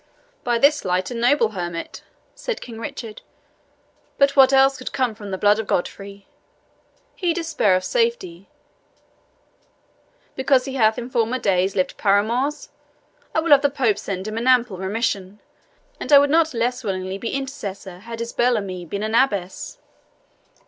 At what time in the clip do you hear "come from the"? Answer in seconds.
4.93-5.37